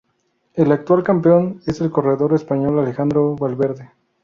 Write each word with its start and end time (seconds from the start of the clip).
El 0.55 0.71
actual 0.71 1.03
campeón 1.03 1.61
es 1.67 1.79
el 1.79 1.91
corredor 1.91 2.33
español 2.33 2.79
Alejandro 2.79 3.35
Valverde. 3.35 3.91